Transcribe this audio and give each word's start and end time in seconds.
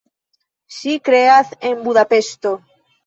Ŝi 0.77 0.95
kreas 1.09 1.53
en 1.71 1.79
Budapeŝto. 1.85 2.55